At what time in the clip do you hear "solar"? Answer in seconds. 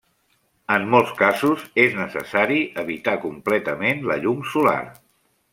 4.57-4.79